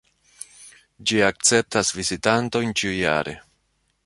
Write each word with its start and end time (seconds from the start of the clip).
Ĝi 1.11 1.21
akceptas 1.27 1.93
vizitantojn 2.01 2.75
ĉiujare. 2.83 3.41